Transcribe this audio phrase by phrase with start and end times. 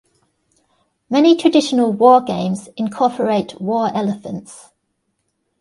[1.11, 4.69] Many traditional war games incorporate war elephants.